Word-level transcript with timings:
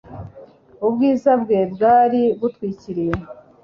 Ubwiza 0.85 1.31
bwe 1.41 1.59
bwari 1.73 2.21
butwikiriye, 2.39 3.15